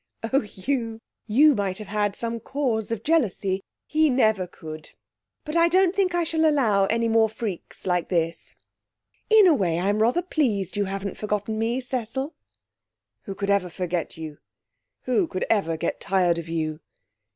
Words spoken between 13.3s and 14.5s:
could ever forget you?